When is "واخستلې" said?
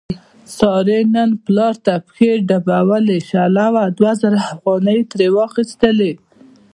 5.37-6.11